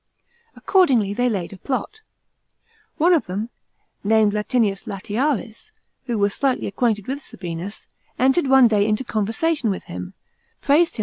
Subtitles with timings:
[0.55, 2.01] Accordingly they laid a plot.
[2.97, 3.51] One of them,
[4.03, 5.71] named Latinius Latiaris,
[6.05, 7.85] who was slightly acquainted with Sabinus,
[8.17, 10.15] entered one day into conversation with him,
[10.59, 10.99] praised him for not• Juvenal, Sat.